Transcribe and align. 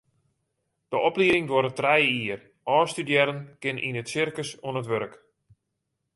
De 0.93 0.97
oplieding 1.09 1.45
duorret 1.47 1.77
trije 1.79 2.07
jier, 2.15 2.41
ôfstudearren 2.77 3.39
kinne 3.61 3.83
yn 3.87 3.99
it 4.01 4.11
sirkus 4.13 4.51
oan 4.67 4.79
it 4.81 4.89
wurk. 4.91 5.13